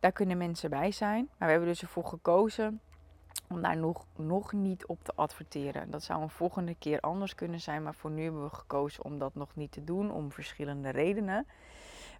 Daar 0.01 0.13
kunnen 0.13 0.39
mensen 0.39 0.71
bij 0.71 0.91
zijn. 0.91 1.29
Maar 1.39 1.47
we 1.47 1.53
hebben 1.55 1.69
dus 1.69 1.83
ervoor 1.83 2.05
gekozen 2.05 2.81
om 3.49 3.63
daar 3.63 3.77
nog, 3.77 4.07
nog 4.17 4.53
niet 4.53 4.87
op 4.87 5.05
te 5.05 5.13
adverteren. 5.15 5.91
Dat 5.91 6.03
zou 6.03 6.23
een 6.23 6.31
volgende 6.31 6.75
keer 6.75 7.01
anders 7.01 7.35
kunnen 7.35 7.61
zijn, 7.61 7.83
maar 7.83 7.95
voor 7.95 8.11
nu 8.11 8.23
hebben 8.23 8.43
we 8.43 8.55
gekozen 8.55 9.05
om 9.05 9.19
dat 9.19 9.35
nog 9.35 9.49
niet 9.55 9.73
te 9.73 9.85
doen 9.85 10.13
om 10.13 10.33
verschillende 10.33 10.91
redenen. 10.91 11.47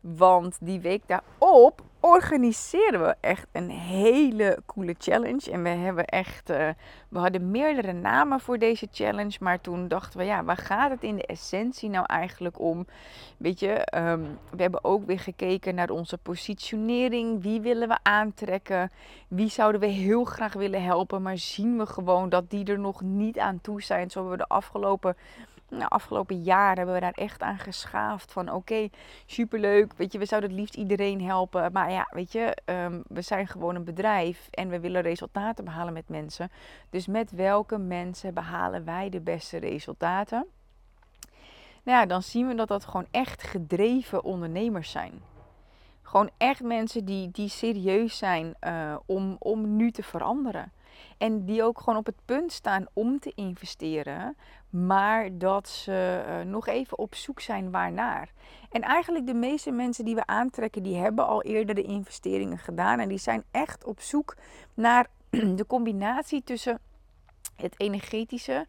Want 0.01 0.57
die 0.61 0.81
week 0.81 1.03
daarop 1.07 1.83
organiseren 2.01 3.01
we 3.01 3.15
echt 3.21 3.47
een 3.53 3.71
hele 3.71 4.59
coole 4.67 4.95
challenge. 4.99 5.51
En 5.51 5.63
we 5.63 5.69
hebben 5.69 6.05
echt, 6.05 6.51
uh, 6.51 6.69
we 7.09 7.19
hadden 7.19 7.51
meerdere 7.51 7.93
namen 7.93 8.41
voor 8.41 8.59
deze 8.59 8.89
challenge. 8.93 9.37
Maar 9.41 9.61
toen 9.61 9.89
dachten 9.89 10.19
we, 10.19 10.25
ja, 10.25 10.45
waar 10.45 10.57
gaat 10.57 10.91
het 10.91 11.03
in 11.03 11.17
de 11.17 11.27
essentie 11.27 11.89
nou 11.89 12.05
eigenlijk 12.07 12.61
om? 12.61 12.87
Weet 13.37 13.61
je, 13.61 13.87
um, 13.95 14.39
we 14.51 14.63
hebben 14.63 14.85
ook 14.85 15.07
weer 15.07 15.21
gekeken 15.21 15.75
naar 15.75 15.91
onze 15.91 16.19
positionering. 16.19 17.43
Wie 17.43 17.61
willen 17.61 17.89
we 17.89 17.99
aantrekken? 18.03 18.91
Wie 19.29 19.49
zouden 19.49 19.81
we 19.81 19.87
heel 19.87 20.25
graag 20.25 20.53
willen 20.53 20.83
helpen? 20.83 21.23
Maar 21.23 21.39
zien 21.39 21.79
we 21.79 21.87
gewoon 21.87 22.29
dat 22.29 22.51
die 22.51 22.65
er 22.65 22.79
nog 22.79 23.01
niet 23.01 23.39
aan 23.39 23.61
toe 23.61 23.83
zijn. 23.83 24.11
Zo 24.11 24.19
hebben 24.19 24.39
we 24.39 24.45
de 24.45 24.55
afgelopen 24.55 25.17
nou, 25.71 25.89
afgelopen 25.89 26.43
jaar 26.43 26.77
hebben 26.77 26.95
we 26.95 27.01
daar 27.01 27.13
echt 27.13 27.43
aan 27.43 27.59
geschaafd. 27.59 28.33
Van 28.33 28.53
oké, 28.53 28.89
superleuk. 29.27 29.93
Weet 29.97 30.13
je, 30.13 30.19
we 30.19 30.25
zouden 30.25 30.51
het 30.51 30.59
liefst 30.59 30.75
iedereen 30.75 31.23
helpen. 31.23 31.73
Maar 31.73 31.91
ja, 31.91 32.09
weet 32.11 32.33
je, 32.33 32.57
um, 32.65 33.03
we 33.07 33.23
zijn 33.23 33.47
gewoon 33.47 33.75
een 33.75 33.85
bedrijf 33.85 34.49
en 34.51 34.69
we 34.69 34.81
willen 34.81 35.03
resultaten 35.03 35.65
behalen 35.65 35.93
met 35.93 36.09
mensen. 36.09 36.51
Dus 36.91 37.07
met 37.07 37.31
welke 37.31 37.79
mensen 37.79 38.35
behalen 38.35 38.85
wij 38.85 39.09
de 39.09 39.21
beste 39.21 39.59
resultaten? 39.59 40.47
Nou 41.83 41.99
ja, 41.99 42.07
dan 42.07 42.23
zien 42.23 42.47
we 42.47 42.55
dat 42.55 42.69
dat 42.69 42.85
gewoon 42.85 43.07
echt 43.11 43.43
gedreven 43.43 44.25
ondernemers 44.25 44.91
zijn. 44.91 45.23
Gewoon 46.03 46.31
echt 46.37 46.63
mensen 46.63 47.05
die, 47.05 47.31
die 47.31 47.49
serieus 47.49 48.19
zijn 48.19 48.55
uh, 48.61 48.97
om, 49.07 49.37
om 49.39 49.77
nu 49.77 49.91
te 49.91 50.03
veranderen. 50.03 50.73
En 51.19 51.45
die 51.45 51.63
ook 51.63 51.79
gewoon 51.79 51.99
op 51.99 52.07
het 52.07 52.25
punt 52.25 52.53
staan 52.53 52.87
om 52.93 53.19
te 53.19 53.33
investeren, 53.35 54.37
maar 54.71 55.39
dat 55.39 55.69
ze 55.69 56.25
uh, 56.27 56.51
nog 56.51 56.67
even 56.67 56.99
op 56.99 57.15
zoek 57.15 57.41
zijn 57.41 57.71
waarnaar. 57.71 58.33
En 58.71 58.83
eigenlijk 58.83 59.27
de 59.27 59.35
meeste 59.35 59.71
mensen 59.71 60.05
die 60.05 60.15
we 60.15 60.27
aantrekken, 60.27 60.83
die 60.83 60.97
hebben 60.97 61.27
al 61.27 61.43
eerder 61.43 61.75
de 61.75 61.83
investeringen 61.83 62.59
gedaan 62.59 63.01
en 63.01 63.09
die 63.09 63.19
zijn 63.19 63.45
echt 63.51 63.85
op 63.85 64.01
zoek 64.01 64.37
naar 64.75 65.07
de 65.59 65.65
combinatie 65.67 66.43
tussen 66.45 66.79
het 67.57 67.75
energetische 67.77 68.67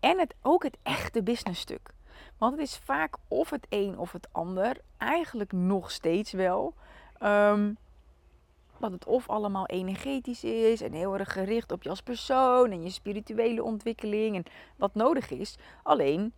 en 0.00 0.18
het, 0.18 0.34
ook 0.42 0.62
het 0.62 0.76
echte 0.82 1.22
businessstuk. 1.22 1.90
Want 2.38 2.52
het 2.52 2.62
is 2.62 2.76
vaak 2.76 3.16
of 3.28 3.50
het 3.50 3.66
een 3.68 3.98
of 3.98 4.12
het 4.12 4.28
ander, 4.32 4.76
eigenlijk 4.96 5.52
nog 5.52 5.90
steeds 5.90 6.32
wel. 6.32 6.74
Um, 7.22 7.76
dat 8.80 8.92
het 8.92 9.04
of 9.04 9.28
allemaal 9.28 9.66
energetisch 9.66 10.44
is 10.44 10.80
en 10.80 10.92
heel 10.92 11.18
erg 11.18 11.32
gericht 11.32 11.72
op 11.72 11.82
je 11.82 11.88
als 11.88 12.02
persoon 12.02 12.70
en 12.70 12.82
je 12.82 12.90
spirituele 12.90 13.62
ontwikkeling 13.62 14.36
en 14.36 14.44
wat 14.76 14.94
nodig 14.94 15.30
is. 15.30 15.58
Alleen, 15.82 16.32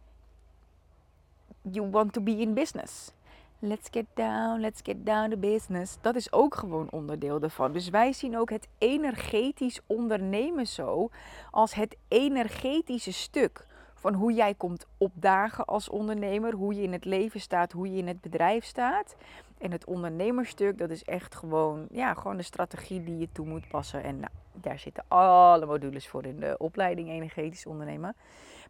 you 1.62 1.90
want 1.90 2.12
to 2.12 2.20
be 2.20 2.36
in 2.36 2.54
business. 2.54 3.12
Let's 3.58 3.88
get 3.90 4.06
down, 4.14 4.60
let's 4.60 4.80
get 4.82 5.06
down 5.06 5.30
to 5.30 5.36
business. 5.36 5.98
Dat 6.00 6.14
is 6.14 6.32
ook 6.32 6.54
gewoon 6.54 6.90
onderdeel 6.90 7.40
ervan. 7.40 7.72
Dus 7.72 7.88
wij 7.88 8.12
zien 8.12 8.38
ook 8.38 8.50
het 8.50 8.68
energetisch 8.78 9.80
ondernemen 9.86 10.66
zo 10.66 11.10
als 11.50 11.74
het 11.74 11.96
energetische 12.08 13.12
stuk 13.12 13.66
van 13.94 14.14
hoe 14.14 14.32
jij 14.32 14.54
komt 14.54 14.86
opdagen 14.98 15.64
als 15.64 15.88
ondernemer, 15.88 16.52
hoe 16.52 16.74
je 16.74 16.82
in 16.82 16.92
het 16.92 17.04
leven 17.04 17.40
staat, 17.40 17.72
hoe 17.72 17.90
je 17.90 17.98
in 17.98 18.06
het 18.06 18.20
bedrijf 18.20 18.64
staat. 18.64 19.16
En 19.60 19.72
het 19.72 19.84
ondernemerstuk, 19.84 20.78
dat 20.78 20.90
is 20.90 21.04
echt 21.04 21.34
gewoon, 21.34 21.86
ja, 21.90 22.14
gewoon 22.14 22.36
de 22.36 22.42
strategie 22.42 23.04
die 23.04 23.18
je 23.18 23.28
toe 23.32 23.46
moet 23.46 23.68
passen. 23.68 24.02
En 24.02 24.20
nou, 24.20 24.32
daar 24.52 24.78
zitten 24.78 25.04
alle 25.08 25.66
modules 25.66 26.08
voor 26.08 26.24
in 26.24 26.40
de 26.40 26.54
opleiding 26.58 27.08
energetisch 27.08 27.66
ondernemen. 27.66 28.16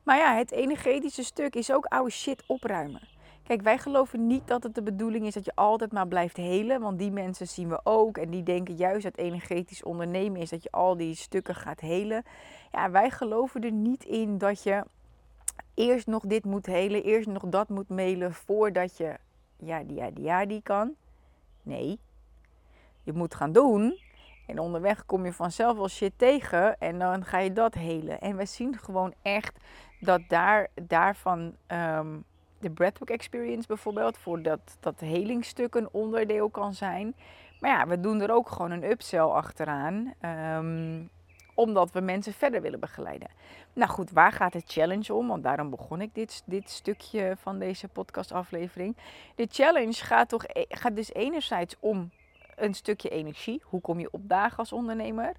Maar 0.03 0.19
ja, 0.19 0.35
het 0.37 0.51
energetische 0.51 1.25
stuk 1.25 1.55
is 1.55 1.73
ook 1.73 1.85
oude 1.85 2.11
shit 2.11 2.43
opruimen. 2.47 3.01
Kijk, 3.43 3.63
wij 3.63 3.79
geloven 3.79 4.27
niet 4.27 4.49
dat 4.49 4.63
het 4.63 4.75
de 4.75 4.83
bedoeling 4.83 5.27
is 5.27 5.35
dat 5.35 5.45
je 5.45 5.55
altijd 5.55 5.93
maar 5.93 6.09
blijft 6.09 6.37
helen. 6.37 6.81
Want 6.81 6.99
die 6.99 7.11
mensen 7.11 7.49
zien 7.49 7.69
we 7.69 7.81
ook. 7.83 8.19
En 8.19 8.31
die 8.31 8.43
denken 8.43 8.75
juist 8.75 9.03
dat 9.03 9.17
energetisch 9.17 9.83
ondernemen 9.83 10.41
is 10.41 10.51
dat 10.51 10.63
je 10.63 10.71
al 10.71 10.97
die 10.97 11.15
stukken 11.15 11.55
gaat 11.55 11.81
helen. 11.81 12.23
Ja, 12.73 12.91
wij 12.91 13.11
geloven 13.11 13.65
er 13.65 13.73
niet 13.73 14.05
in 14.05 14.39
dat 14.39 14.63
je 14.63 14.85
eerst 15.75 16.07
nog 16.07 16.27
dit 16.27 16.45
moet 16.45 16.67
helen, 16.67 17.03
eerst 17.03 17.29
nog 17.29 17.43
dat 17.47 17.69
moet 17.69 17.89
mailen 17.89 18.35
voordat 18.35 18.97
je 18.97 19.17
ja, 19.65 19.83
die, 19.83 19.97
ja, 19.97 20.11
die, 20.11 20.25
ja, 20.25 20.47
die 20.47 20.63
kan. 20.63 20.95
Nee, 21.63 21.99
je 23.03 23.13
moet 23.13 23.35
gaan 23.35 23.53
doen. 23.53 23.99
En 24.47 24.59
onderweg 24.59 25.07
kom 25.07 25.25
je 25.25 25.33
vanzelf 25.33 25.77
wel 25.77 25.89
shit 25.89 26.13
tegen 26.17 26.79
en 26.79 26.99
dan 26.99 27.25
ga 27.25 27.39
je 27.39 27.53
dat 27.53 27.75
helen. 27.75 28.21
En 28.21 28.37
we 28.37 28.47
zien 28.47 28.79
gewoon 28.79 29.15
echt 29.23 29.59
dat 30.01 30.21
daar, 30.29 30.69
daarvan 30.75 31.57
um, 31.69 32.25
de 32.59 32.71
breathwork 32.71 33.11
experience 33.11 33.67
bijvoorbeeld, 33.67 34.19
voor 34.19 34.43
dat, 34.43 34.77
dat 34.81 35.01
helingstuk 35.01 35.75
een 35.75 35.89
onderdeel 35.91 36.49
kan 36.49 36.75
zijn. 36.75 37.15
Maar 37.61 37.71
ja, 37.71 37.87
we 37.87 38.01
doen 38.01 38.21
er 38.21 38.33
ook 38.33 38.49
gewoon 38.49 38.71
een 38.71 38.91
upsell 38.91 39.21
achteraan. 39.21 40.15
Um, 40.57 41.11
omdat 41.61 41.93
we 41.93 42.01
mensen 42.01 42.33
verder 42.33 42.63
willen 42.63 42.81
begeleiden. 42.81 43.29
Nou 43.73 43.91
goed, 43.91 44.11
waar 44.11 44.33
gaat 44.33 44.53
de 44.53 44.63
challenge 44.67 45.15
om? 45.15 45.29
Want 45.29 45.43
daarom 45.43 45.71
begon 45.71 46.01
ik 46.01 46.15
dit, 46.15 46.43
dit 46.45 46.71
stukje 46.71 47.35
van 47.39 47.59
deze 47.59 47.89
podcastaflevering. 47.89 48.97
De 49.35 49.47
challenge 49.51 50.05
gaat, 50.05 50.29
toch, 50.29 50.45
e-, 50.47 50.65
gaat 50.69 50.97
dus 50.97 51.13
enerzijds 51.13 51.77
om 51.81 52.11
een 52.57 52.75
stukje 52.75 53.09
energie. 53.09 53.63
Hoe 53.65 53.81
kom 53.81 54.01
je 54.01 54.09
op 54.11 54.29
dagen 54.29 54.59
als 54.59 54.73
ondernemer? 54.73 55.33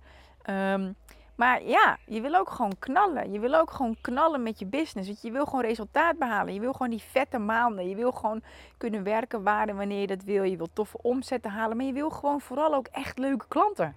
Um, 0.49 0.95
maar 1.35 1.63
ja, 1.63 1.97
je 2.05 2.21
wil 2.21 2.35
ook 2.35 2.49
gewoon 2.49 2.79
knallen. 2.79 3.31
Je 3.31 3.39
wil 3.39 3.53
ook 3.53 3.71
gewoon 3.71 3.97
knallen 4.01 4.43
met 4.43 4.59
je 4.59 4.65
business. 4.65 5.07
Want 5.07 5.21
je 5.21 5.31
wil 5.31 5.45
gewoon 5.45 5.61
resultaat 5.61 6.17
behalen. 6.17 6.53
Je 6.53 6.59
wil 6.59 6.71
gewoon 6.71 6.89
die 6.89 7.01
vette 7.01 7.37
maanden. 7.37 7.89
Je 7.89 7.95
wil 7.95 8.11
gewoon 8.11 8.41
kunnen 8.77 9.03
werken 9.03 9.43
waar 9.43 9.67
en 9.67 9.75
wanneer 9.75 9.99
je 9.99 10.07
dat 10.07 10.23
wil. 10.23 10.43
Je 10.43 10.57
wil 10.57 10.69
toffe 10.73 10.97
omzetten 11.01 11.51
halen. 11.51 11.77
Maar 11.77 11.85
je 11.85 11.93
wil 11.93 12.09
gewoon 12.09 12.41
vooral 12.41 12.73
ook 12.73 12.87
echt 12.87 13.17
leuke 13.17 13.45
klanten. 13.47 13.95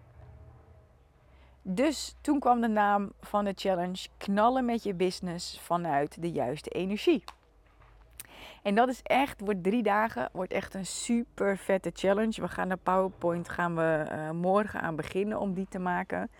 Dus 1.66 2.16
toen 2.20 2.40
kwam 2.40 2.60
de 2.60 2.68
naam 2.68 3.12
van 3.20 3.44
de 3.44 3.52
challenge: 3.56 4.08
knallen 4.16 4.64
met 4.64 4.82
je 4.82 4.94
business 4.94 5.60
vanuit 5.60 6.22
de 6.22 6.30
juiste 6.30 6.70
energie. 6.70 7.24
En 8.62 8.74
dat 8.74 8.88
is 8.88 9.02
echt, 9.02 9.40
wordt 9.40 9.62
drie 9.62 9.82
dagen, 9.82 10.28
wordt 10.32 10.52
echt 10.52 10.74
een 10.74 10.86
super 10.86 11.56
vette 11.58 11.90
challenge. 11.94 12.40
We 12.40 12.48
gaan 12.48 12.68
de 12.68 12.76
PowerPoint 12.76 13.48
gaan 13.48 13.76
we 13.76 14.06
uh, 14.12 14.30
morgen 14.30 14.80
aan 14.80 14.96
beginnen 14.96 15.40
om 15.40 15.54
die 15.54 15.66
te 15.68 15.78
maken. 15.78 16.30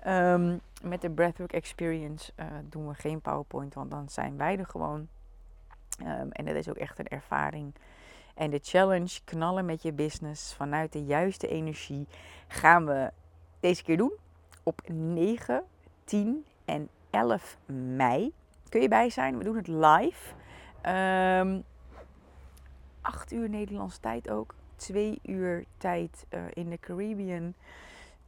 Ehm, 0.00 0.56
met 0.82 1.00
de 1.00 1.10
Breathwork 1.10 1.52
Experience 1.52 2.32
uh, 2.36 2.46
doen 2.64 2.88
we 2.88 2.94
geen 2.94 3.20
PowerPoint, 3.20 3.74
want 3.74 3.90
dan 3.90 4.08
zijn 4.08 4.36
wij 4.36 4.58
er 4.58 4.66
gewoon. 4.66 5.08
Um, 6.00 6.30
en 6.30 6.44
dat 6.44 6.54
is 6.54 6.68
ook 6.68 6.76
echt 6.76 6.98
een 6.98 7.08
ervaring. 7.08 7.74
En 8.34 8.50
de 8.50 8.60
challenge 8.62 9.20
knallen 9.24 9.64
met 9.64 9.82
je 9.82 9.92
business 9.92 10.54
vanuit 10.54 10.92
de 10.92 11.04
juiste 11.04 11.48
energie 11.48 12.06
gaan 12.48 12.86
we 12.86 13.10
deze 13.60 13.82
keer 13.82 13.96
doen 13.96 14.12
op 14.62 14.82
9, 14.88 15.62
10 16.04 16.44
en 16.64 16.88
11 17.10 17.56
mei. 17.66 18.32
Kun 18.68 18.80
je 18.80 18.88
bij 18.88 19.10
zijn? 19.10 19.38
We 19.38 19.44
doen 19.44 19.56
het 19.56 19.66
live. 19.66 20.34
Um, 20.86 21.64
8 23.00 23.32
uur 23.32 23.48
Nederlandse 23.48 24.00
tijd 24.00 24.30
ook. 24.30 24.54
2 24.76 25.18
uur 25.22 25.64
tijd 25.78 26.26
uh, 26.30 26.40
in 26.52 26.70
de 26.70 26.78
Caribbean. 26.78 27.54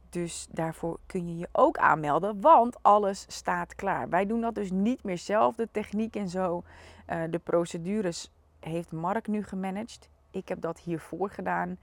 Dus 0.09 0.47
daarvoor 0.51 0.99
kun 1.05 1.27
je 1.27 1.37
je 1.37 1.47
ook 1.51 1.77
aanmelden, 1.77 2.41
want 2.41 2.83
alles 2.83 3.25
staat 3.27 3.75
klaar. 3.75 4.09
Wij 4.09 4.25
doen 4.25 4.41
dat 4.41 4.55
dus 4.55 4.71
niet 4.71 5.03
meer 5.03 5.17
zelf, 5.17 5.55
de 5.55 5.67
techniek 5.71 6.15
en 6.15 6.29
zo. 6.29 6.63
Uh, 7.09 7.23
de 7.29 7.39
procedures 7.39 8.31
heeft 8.59 8.91
Mark 8.91 9.27
nu 9.27 9.43
gemanaged. 9.43 10.09
Ik 10.35 10.47
heb 10.47 10.61
dat 10.61 10.79
hiervoor 10.79 11.29
gedaan. 11.29 11.77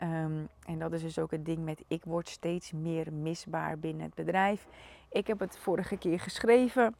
Um, 0.00 0.48
en 0.66 0.78
dat 0.78 0.92
is 0.92 1.02
dus 1.02 1.18
ook 1.18 1.30
het 1.30 1.44
ding 1.44 1.64
met 1.64 1.84
ik 1.88 2.04
word 2.04 2.28
steeds 2.28 2.72
meer 2.72 3.12
misbaar 3.12 3.78
binnen 3.78 4.04
het 4.04 4.14
bedrijf. 4.14 4.66
Ik 5.10 5.26
heb 5.26 5.38
het 5.38 5.58
vorige 5.58 5.96
keer 5.96 6.20
geschreven, 6.20 6.94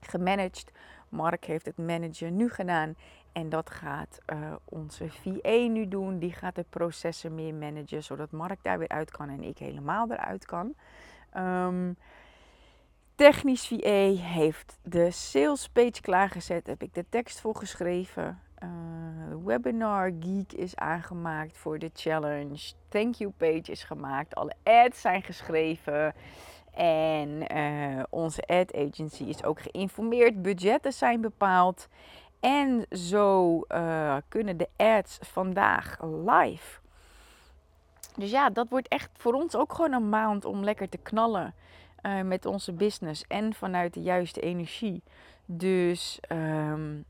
gemanaged. 0.00 0.72
Mark 1.08 1.44
heeft 1.44 1.66
het 1.66 1.76
managen 1.76 2.36
nu 2.36 2.50
gedaan. 2.50 2.94
En 3.32 3.48
dat 3.48 3.70
gaat 3.70 4.18
uh, 4.32 4.52
onze 4.64 5.10
VA 5.10 5.66
nu 5.68 5.88
doen. 5.88 6.18
Die 6.18 6.32
gaat 6.32 6.54
de 6.54 6.64
processen 6.68 7.34
meer 7.34 7.54
managen, 7.54 8.02
zodat 8.02 8.30
Mark 8.30 8.62
daar 8.62 8.78
weer 8.78 8.88
uit 8.88 9.10
kan 9.10 9.28
en 9.28 9.42
ik 9.42 9.58
helemaal 9.58 10.10
eruit 10.10 10.46
kan. 10.46 10.74
Um, 11.36 11.96
technisch 13.14 13.66
VA 13.66 14.10
heeft 14.14 14.78
de 14.82 15.10
sales 15.10 15.68
page 15.68 16.00
klaargezet. 16.00 16.66
Heb 16.66 16.82
ik 16.82 16.94
de 16.94 17.04
tekst 17.08 17.40
voor 17.40 17.56
geschreven. 17.56 18.40
Uh, 18.62 18.68
webinar 19.44 20.12
Geek 20.20 20.52
is 20.52 20.76
aangemaakt 20.76 21.56
voor 21.56 21.78
de 21.78 21.90
challenge. 21.94 22.72
Thank 22.88 23.14
you 23.14 23.30
page 23.36 23.72
is 23.72 23.84
gemaakt. 23.84 24.34
Alle 24.34 24.54
ads 24.62 25.00
zijn 25.00 25.22
geschreven. 25.22 26.14
En 26.74 27.56
uh, 27.56 28.02
onze 28.10 28.42
ad 28.46 28.74
agency 28.74 29.24
is 29.24 29.44
ook 29.44 29.60
geïnformeerd. 29.60 30.42
Budgetten 30.42 30.92
zijn 30.92 31.20
bepaald. 31.20 31.88
En 32.40 32.86
zo 32.90 33.60
uh, 33.68 34.16
kunnen 34.28 34.56
de 34.56 34.68
ads 34.76 35.18
vandaag 35.20 35.98
live. 36.02 36.80
Dus 38.16 38.30
ja, 38.30 38.50
dat 38.50 38.68
wordt 38.68 38.88
echt 38.88 39.10
voor 39.12 39.32
ons 39.32 39.56
ook 39.56 39.72
gewoon 39.72 39.92
een 39.92 40.08
maand 40.08 40.44
om 40.44 40.64
lekker 40.64 40.88
te 40.88 40.98
knallen 40.98 41.54
met 42.24 42.46
onze 42.46 42.72
business 42.72 43.24
en 43.28 43.54
vanuit 43.54 43.94
de 43.94 44.02
juiste 44.02 44.40
energie. 44.40 45.02
Dus 45.44 46.20
um, 46.28 47.04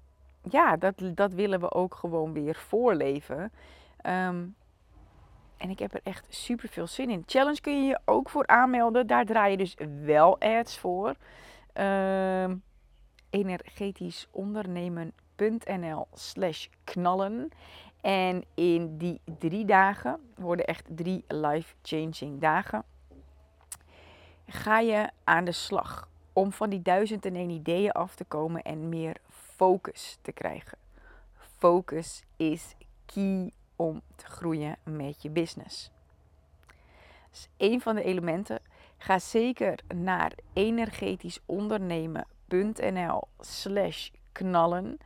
ja, 0.51 0.77
dat, 0.77 0.95
dat 1.15 1.33
willen 1.33 1.61
we 1.61 1.73
ook 1.73 1.95
gewoon 1.95 2.33
weer 2.33 2.55
voorleven. 2.55 3.53
Um, 4.07 4.55
en 5.57 5.71
ik 5.71 5.79
heb 5.79 5.95
er 5.95 6.01
echt 6.05 6.27
super 6.29 6.69
veel 6.69 6.87
zin 6.87 7.11
in. 7.11 7.23
Challenge 7.27 7.61
kun 7.61 7.83
je 7.83 7.89
je 7.89 8.01
ook 8.05 8.29
voor 8.29 8.47
aanmelden. 8.47 9.07
Daar 9.07 9.25
draai 9.25 9.51
je 9.51 9.57
dus 9.57 9.77
wel 10.05 10.41
ads 10.41 10.79
voor. 10.79 11.15
Um, 11.75 12.63
energetisch 13.31 14.29
ondernemen.nl 14.31 16.07
slash 16.13 16.67
knallen. 16.85 17.49
En 18.01 18.45
in 18.55 18.99
die 18.99 19.21
drie 19.39 19.65
dagen 19.65 20.21
worden 20.35 20.67
echt 20.67 20.87
drie 20.89 21.25
life-changing 21.29 22.41
dagen. 22.41 22.85
Ga 24.47 24.79
je 24.79 25.11
aan 25.25 25.45
de 25.45 25.53
slag 25.53 26.09
om 26.33 26.53
van 26.53 26.71
die 26.71 26.83
duizend 26.83 27.25
en 27.25 27.35
één 27.35 27.51
ideeën 27.51 27.93
af 27.93 28.15
te 28.15 28.25
komen 28.25 28.63
en 28.63 28.89
meer 28.89 29.17
focus 29.57 30.19
te 30.23 30.33
krijgen. 30.33 30.79
Focus 31.59 32.23
is 32.37 32.75
key 33.07 33.53
om 33.77 34.03
te 34.17 34.27
groeien 34.27 34.77
met 34.85 35.23
je 35.23 35.31
business. 35.31 35.91
Dus 37.31 37.49
een 37.57 37.81
van 37.81 37.95
de 37.95 38.03
elementen. 38.03 38.61
Ga 38.97 39.19
zeker 39.19 39.79
naar 39.95 40.33
energetischondernemen.nl 40.53 43.23
slash 43.41 44.09
knallen. 44.33 44.99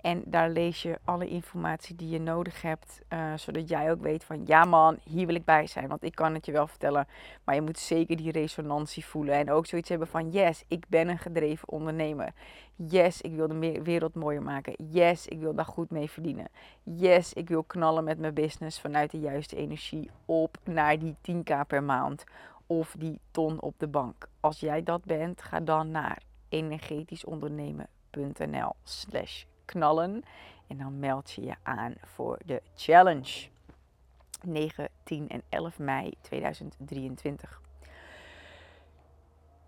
En 0.00 0.22
daar 0.26 0.50
lees 0.50 0.82
je 0.82 0.98
alle 1.04 1.28
informatie 1.28 1.96
die 1.96 2.08
je 2.08 2.20
nodig 2.20 2.62
hebt, 2.62 3.00
uh, 3.12 3.32
zodat 3.36 3.68
jij 3.68 3.90
ook 3.90 4.02
weet 4.02 4.24
van 4.24 4.42
ja 4.46 4.64
man, 4.64 4.98
hier 5.04 5.26
wil 5.26 5.34
ik 5.34 5.44
bij 5.44 5.66
zijn. 5.66 5.88
Want 5.88 6.02
ik 6.02 6.14
kan 6.14 6.34
het 6.34 6.46
je 6.46 6.52
wel 6.52 6.66
vertellen, 6.66 7.06
maar 7.44 7.54
je 7.54 7.60
moet 7.60 7.78
zeker 7.78 8.16
die 8.16 8.32
resonantie 8.32 9.04
voelen. 9.04 9.34
En 9.34 9.50
ook 9.50 9.66
zoiets 9.66 9.88
hebben 9.88 10.08
van 10.08 10.30
yes, 10.30 10.64
ik 10.68 10.84
ben 10.88 11.08
een 11.08 11.18
gedreven 11.18 11.68
ondernemer. 11.68 12.32
Yes, 12.76 13.20
ik 13.20 13.34
wil 13.34 13.48
de 13.48 13.82
wereld 13.82 14.14
mooier 14.14 14.42
maken. 14.42 14.74
Yes, 14.90 15.26
ik 15.26 15.38
wil 15.38 15.54
daar 15.54 15.64
goed 15.64 15.90
mee 15.90 16.10
verdienen. 16.10 16.48
Yes, 16.82 17.32
ik 17.32 17.48
wil 17.48 17.62
knallen 17.62 18.04
met 18.04 18.18
mijn 18.18 18.34
business 18.34 18.80
vanuit 18.80 19.10
de 19.10 19.20
juiste 19.20 19.56
energie 19.56 20.10
op 20.24 20.58
naar 20.64 20.98
die 20.98 21.16
10k 21.30 21.66
per 21.66 21.82
maand 21.82 22.24
of 22.66 22.94
die 22.98 23.20
ton 23.30 23.60
op 23.60 23.74
de 23.78 23.88
bank. 23.88 24.28
Als 24.40 24.60
jij 24.60 24.82
dat 24.82 25.04
bent, 25.04 25.42
ga 25.42 25.60
dan 25.60 25.90
naar 25.90 26.22
energetischondernemen.nl 26.48 28.72
slash 28.84 29.44
knallen. 29.70 30.22
En 30.66 30.78
dan 30.78 30.98
meld 30.98 31.30
je 31.30 31.42
je 31.42 31.54
aan 31.62 31.94
voor 32.04 32.38
de 32.44 32.62
challenge. 32.74 33.48
9, 34.44 34.88
10 35.04 35.28
en 35.28 35.42
11 35.48 35.78
mei 35.78 36.12
2023. 36.20 37.60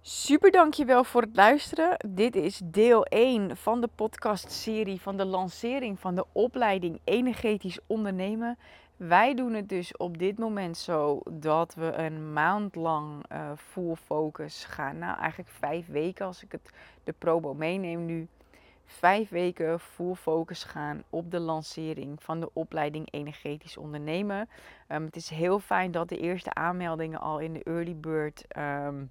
Super 0.01 0.51
dankjewel 0.51 1.05
voor 1.05 1.23
het 1.23 1.37
luisteren. 1.37 1.97
Dit 2.09 2.37
is 2.37 2.61
deel 2.65 3.05
1 3.05 3.57
van 3.57 3.81
de 3.81 3.89
podcastserie 3.95 5.01
van 5.01 5.17
de 5.17 5.25
lancering 5.25 6.01
van 6.01 6.15
de 6.15 6.25
opleiding 6.33 7.01
Energetisch 7.05 7.79
Ondernemen. 7.87 8.59
Wij 8.97 9.35
doen 9.35 9.53
het 9.53 9.69
dus 9.69 9.97
op 9.97 10.19
dit 10.19 10.39
moment 10.39 10.77
zo 10.77 11.21
dat 11.31 11.75
we 11.75 11.93
een 11.93 12.33
maand 12.33 12.75
lang 12.75 13.25
uh, 13.33 13.51
full 13.57 13.95
focus 13.95 14.65
gaan. 14.65 14.99
Nou, 14.99 15.19
eigenlijk 15.19 15.51
vijf 15.51 15.87
weken 15.87 16.27
als 16.27 16.43
ik 16.43 16.53
het 16.53 16.71
de 17.05 17.13
probo 17.13 17.55
meeneem 17.55 18.05
nu 18.05 18.29
vijf 18.85 19.29
weken 19.29 19.81
full 19.81 20.15
focus 20.15 20.65
gaan 20.65 21.03
op 21.11 21.31
de 21.31 21.41
lancering 21.41 22.23
van 22.23 22.41
de 22.41 22.51
opleiding 22.53 23.09
Energetisch 23.11 23.77
Ondernemen. 23.77 24.49
Um, 24.89 25.05
het 25.05 25.17
is 25.17 25.29
heel 25.29 25.59
fijn 25.59 25.91
dat 25.91 26.09
de 26.09 26.19
eerste 26.19 26.55
aanmeldingen 26.55 27.21
al 27.21 27.39
in 27.39 27.53
de 27.53 27.63
early 27.63 27.97
bird 27.97 28.45
um, 28.59 29.11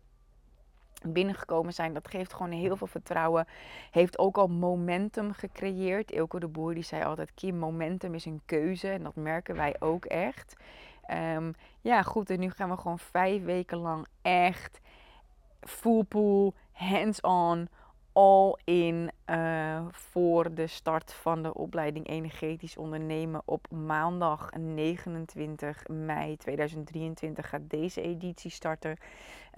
binnengekomen 1.06 1.74
zijn. 1.74 1.94
Dat 1.94 2.08
geeft 2.08 2.34
gewoon 2.34 2.52
heel 2.52 2.76
veel 2.76 2.88
vertrouwen. 2.88 3.48
Heeft 3.92 4.20
ook 4.20 4.38
al 4.38 4.48
momentum 4.48 5.34
gecreëerd. 5.34 6.12
Ilko 6.12 6.40
de 6.40 6.48
Boer 6.48 6.74
die 6.74 6.84
zei 6.84 7.04
altijd, 7.04 7.34
Kim, 7.34 7.58
momentum 7.58 8.14
is 8.14 8.26
een 8.26 8.42
keuze. 8.46 8.90
En 8.90 9.04
dat 9.04 9.16
merken 9.16 9.56
wij 9.56 9.76
ook 9.80 10.06
echt. 10.06 10.56
Um, 11.36 11.54
ja, 11.82 12.02
goed. 12.02 12.30
En 12.30 12.40
nu 12.40 12.50
gaan 12.50 12.70
we 12.70 12.78
gewoon 12.78 13.00
vijf 13.00 13.44
weken 13.44 13.78
lang 13.78 14.06
echt 14.22 14.80
full 15.62 16.04
pool, 16.04 16.54
hands-on 16.72 17.70
all 18.14 18.56
in 18.64 19.12
uh, 19.26 19.86
voor 19.92 20.54
de 20.54 20.68
start 20.68 21.14
van 21.14 21.44
de 21.44 21.54
opleiding 21.54 22.08
Energetisch 22.08 22.78
Ondernemen. 22.78 23.42
Op 23.46 23.72
maandag 23.72 24.50
29 24.58 25.88
mei 25.88 26.38
2023 26.38 27.50
gaat 27.50 27.70
deze 27.70 28.02
editie 28.02 28.52
starten. 28.52 28.98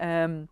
Um, 0.02 0.48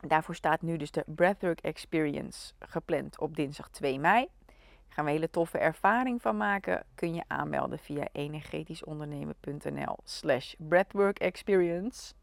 daarvoor 0.00 0.34
staat 0.34 0.62
nu 0.62 0.76
dus 0.76 0.90
de 0.90 1.04
Breathwork 1.06 1.60
Experience 1.60 2.52
gepland 2.58 3.18
op 3.18 3.36
dinsdag 3.36 3.68
2 3.68 3.98
mei. 3.98 4.28
Daar 4.46 4.54
gaan 4.88 5.04
we 5.04 5.10
een 5.10 5.16
hele 5.16 5.30
toffe 5.30 5.58
ervaring 5.58 6.22
van 6.22 6.36
maken. 6.36 6.84
Kun 6.94 7.14
je 7.14 7.24
aanmelden 7.26 7.78
via 7.78 8.08
energetischondernemen.nl 8.12 9.96
slash 10.04 10.54
breathwork 10.58 11.18
experience. 11.18 12.14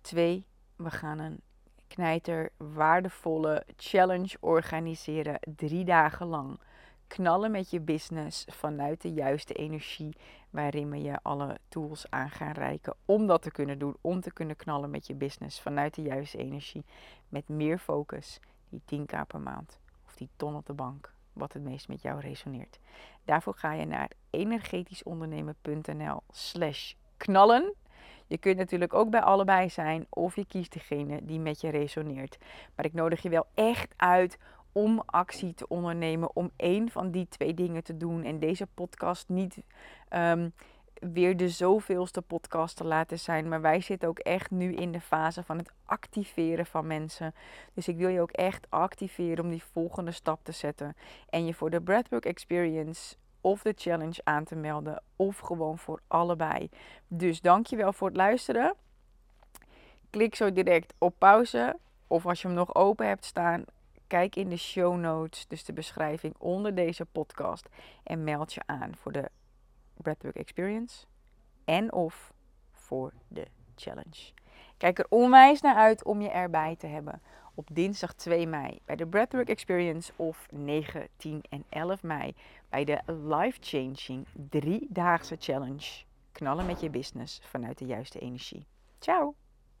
Twee, 0.00 0.46
we 0.76 0.90
gaan 0.90 1.18
een 1.18 1.40
knijter 1.88 2.50
waardevolle 2.56 3.64
challenge 3.76 4.36
organiseren 4.40 5.38
drie 5.56 5.84
dagen 5.84 6.26
lang. 6.26 6.58
Knallen 7.06 7.50
met 7.50 7.70
je 7.70 7.80
business 7.80 8.44
vanuit 8.50 9.02
de 9.02 9.12
juiste 9.12 9.54
energie, 9.54 10.16
waarin 10.50 10.90
we 10.90 11.02
je 11.02 11.18
alle 11.22 11.58
tools 11.68 12.06
aan 12.10 12.30
gaan 12.30 12.52
reiken 12.52 12.94
om 13.04 13.26
dat 13.26 13.42
te 13.42 13.50
kunnen 13.50 13.78
doen, 13.78 13.96
om 14.00 14.20
te 14.20 14.32
kunnen 14.32 14.56
knallen 14.56 14.90
met 14.90 15.06
je 15.06 15.14
business 15.14 15.60
vanuit 15.60 15.94
de 15.94 16.02
juiste 16.02 16.38
energie, 16.38 16.84
met 17.28 17.48
meer 17.48 17.78
focus, 17.78 18.40
die 18.68 18.82
10k 19.00 19.26
per 19.26 19.40
maand 19.40 19.80
of 20.06 20.14
die 20.14 20.28
ton 20.36 20.56
op 20.56 20.66
de 20.66 20.72
bank, 20.72 21.12
wat 21.32 21.52
het 21.52 21.62
meest 21.62 21.88
met 21.88 22.02
jou 22.02 22.20
resoneert. 22.20 22.78
Daarvoor 23.24 23.54
ga 23.54 23.72
je 23.72 23.86
naar 23.86 24.10
energetischondernemen.nl 24.30 26.22
slash 26.30 26.92
knallen. 27.16 27.74
Je 28.26 28.38
kunt 28.38 28.56
natuurlijk 28.56 28.94
ook 28.94 29.10
bij 29.10 29.20
allebei 29.20 29.68
zijn 29.68 30.06
of 30.08 30.36
je 30.36 30.46
kiest 30.46 30.72
degene 30.72 31.20
die 31.22 31.38
met 31.38 31.60
je 31.60 31.70
resoneert. 31.70 32.38
Maar 32.74 32.84
ik 32.84 32.92
nodig 32.92 33.22
je 33.22 33.28
wel 33.28 33.46
echt 33.54 33.94
uit 33.96 34.38
om 34.72 35.02
actie 35.06 35.54
te 35.54 35.68
ondernemen, 35.68 36.36
om 36.36 36.50
één 36.56 36.90
van 36.90 37.10
die 37.10 37.28
twee 37.28 37.54
dingen 37.54 37.84
te 37.84 37.96
doen 37.96 38.24
en 38.24 38.38
deze 38.38 38.66
podcast 38.66 39.28
niet 39.28 39.58
um, 40.10 40.52
weer 41.00 41.36
de 41.36 41.48
zoveelste 41.48 42.22
podcast 42.22 42.76
te 42.76 42.84
laten 42.84 43.18
zijn. 43.18 43.48
Maar 43.48 43.60
wij 43.60 43.80
zitten 43.80 44.08
ook 44.08 44.18
echt 44.18 44.50
nu 44.50 44.74
in 44.74 44.92
de 44.92 45.00
fase 45.00 45.42
van 45.42 45.58
het 45.58 45.72
activeren 45.84 46.66
van 46.66 46.86
mensen. 46.86 47.34
Dus 47.74 47.88
ik 47.88 47.96
wil 47.96 48.08
je 48.08 48.20
ook 48.20 48.30
echt 48.30 48.66
activeren 48.68 49.44
om 49.44 49.50
die 49.50 49.62
volgende 49.72 50.10
stap 50.10 50.40
te 50.42 50.52
zetten. 50.52 50.96
En 51.30 51.46
je 51.46 51.54
voor 51.54 51.70
de 51.70 51.80
Breathwork 51.80 52.24
Experience 52.24 53.16
of 53.46 53.62
de 53.62 53.72
challenge 53.76 54.20
aan 54.24 54.44
te 54.44 54.54
melden. 54.54 55.02
Of 55.16 55.38
gewoon 55.38 55.78
voor 55.78 56.00
allebei. 56.06 56.68
Dus 57.08 57.40
dankjewel 57.40 57.92
voor 57.92 58.08
het 58.08 58.16
luisteren. 58.16 58.74
Klik 60.10 60.34
zo 60.34 60.52
direct 60.52 60.94
op 60.98 61.14
pauze. 61.18 61.76
Of 62.06 62.26
als 62.26 62.42
je 62.42 62.46
hem 62.48 62.56
nog 62.56 62.74
open 62.74 63.06
hebt 63.06 63.24
staan, 63.24 63.64
kijk 64.06 64.36
in 64.36 64.48
de 64.48 64.56
show 64.56 64.96
notes, 64.96 65.46
dus 65.46 65.64
de 65.64 65.72
beschrijving 65.72 66.34
onder 66.38 66.74
deze 66.74 67.04
podcast. 67.04 67.68
En 68.02 68.24
meld 68.24 68.52
je 68.52 68.62
aan 68.66 68.96
voor 68.96 69.12
de 69.12 69.28
Breathwork 69.96 70.36
Experience 70.36 71.06
en 71.64 71.92
of 71.92 72.32
voor 72.72 73.12
de 73.28 73.46
challenge. 73.76 74.32
Kijk 74.76 74.98
er 74.98 75.06
onwijs 75.08 75.60
naar 75.60 75.76
uit 75.76 76.04
om 76.04 76.20
je 76.20 76.30
erbij 76.30 76.76
te 76.76 76.86
hebben 76.86 77.22
op 77.56 77.68
dinsdag 77.72 78.14
2 78.14 78.46
mei 78.46 78.78
bij 78.84 78.96
de 78.96 79.06
Breathwork 79.06 79.48
Experience 79.48 80.12
of 80.16 80.46
9, 80.50 81.08
10 81.16 81.42
en 81.48 81.64
11 81.68 82.02
mei 82.02 82.34
bij 82.68 82.84
de 82.84 83.00
Life 83.06 83.58
Changing 83.60 84.26
driedaagse 84.48 85.36
challenge. 85.38 86.04
Knallen 86.32 86.66
met 86.66 86.80
je 86.80 86.90
business 86.90 87.40
vanuit 87.42 87.78
de 87.78 87.86
juiste 87.86 88.18
energie. 88.18 88.66
Ciao! 88.98 89.34